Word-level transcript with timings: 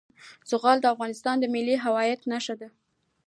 زغال 0.49 0.77
د 0.81 0.85
افغانستان 0.93 1.35
د 1.39 1.45
ملي 1.53 1.75
هویت 1.83 2.21
نښه 2.31 2.55
ده. 2.61 2.69